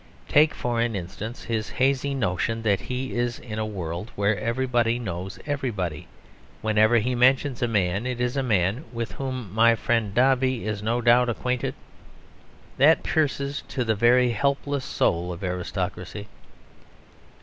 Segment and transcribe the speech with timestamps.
[0.27, 4.97] Take, for an instance, his hazy notion that he is in a world where everybody
[4.97, 6.07] knows everybody;
[6.63, 10.81] whenever he mentions a man, it is a man "with whom my friend Dombey is
[10.81, 11.75] no doubt acquainted."
[12.77, 16.27] That pierces to the very helpless soul of aristocracy.